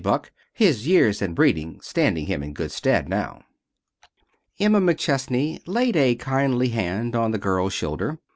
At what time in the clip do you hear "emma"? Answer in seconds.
4.59-4.81